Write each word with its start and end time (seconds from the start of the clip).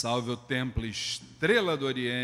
Salve 0.00 0.30
o 0.30 0.36
templo 0.36 0.86
Estrela 0.86 1.76
do 1.76 1.84
Oriente. 1.84 2.14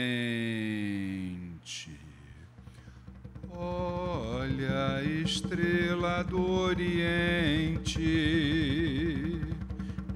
Olha 3.50 5.04
estrela 5.22 6.24
do 6.24 6.40
Oriente 6.40 8.01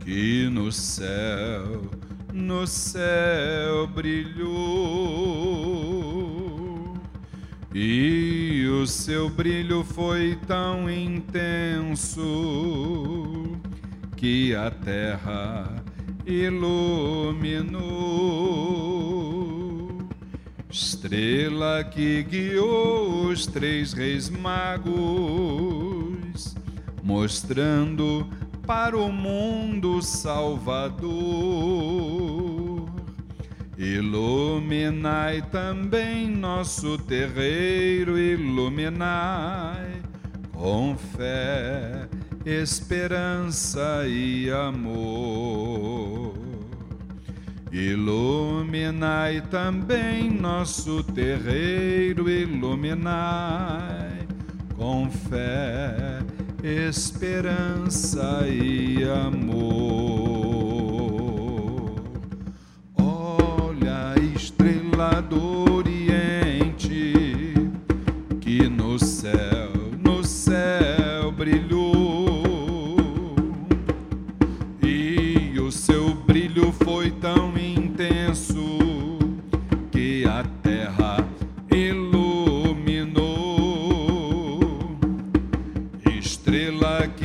que 0.02 0.48
no 0.48 0.72
céu, 0.72 1.82
no 2.32 2.66
céu 2.66 3.86
brilhou. 3.88 4.48
E 7.74 8.66
o 8.72 8.86
seu 8.86 9.28
brilho 9.28 9.84
foi 9.84 10.34
tão 10.46 10.90
intenso 10.90 12.24
que 14.16 14.54
a 14.54 14.70
terra 14.70 15.89
iluminou. 16.26 17.80
Estrela 20.70 21.82
que 21.84 22.22
guiou 22.22 23.26
os 23.26 23.46
três 23.46 23.92
reis 23.92 24.30
magos, 24.30 24.94
mostrando 27.02 28.26
para 28.66 28.96
o 28.96 29.10
mundo 29.10 30.00
Salvador. 30.00 31.10
Iluminai 33.76 35.42
também 35.42 36.30
nosso 36.30 36.98
terreiro, 36.98 38.18
iluminai 38.18 40.02
com 40.52 40.94
fé 40.96 42.08
esperança 42.44 44.04
e 44.06 44.50
amor. 44.50 46.34
Iluminai 47.70 49.42
também 49.42 50.28
nosso 50.30 51.04
terreiro, 51.04 52.28
iluminai 52.28 54.26
com 54.76 55.08
fé, 55.10 56.20
esperança 56.62 58.44
e 58.48 59.04
amor. 59.04 60.09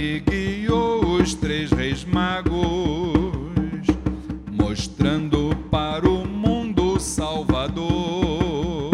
Que 0.05 0.19
guiou 0.19 1.15
os 1.19 1.33
três 1.33 1.71
reis 1.71 2.05
magos, 2.05 2.53
mostrando 4.51 5.55
para 5.71 6.07
o 6.07 6.27
mundo 6.27 6.99
Salvador. 6.99 8.91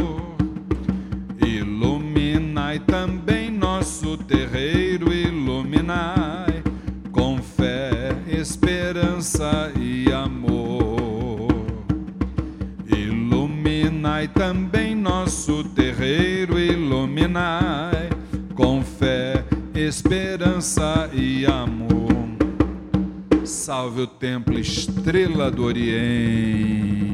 Iluminai 1.45 2.79
também 2.79 3.51
nosso 3.51 4.15
terreiro, 4.19 5.11
iluminai 5.13 6.63
com 7.11 7.41
fé, 7.41 8.15
esperança 8.27 9.69
e 9.77 10.05
iluminai 12.87 14.29
também 14.29 14.95
nosso 14.95 15.63
terreiro, 15.75 16.57
iluminai 16.57 18.20
esperança 19.91 21.09
e 21.11 21.45
amor. 21.45 22.07
Salve 23.43 24.03
o 24.03 24.07
templo, 24.07 24.57
estrela 24.57 25.51
do 25.51 25.65
Oriente. 25.65 27.10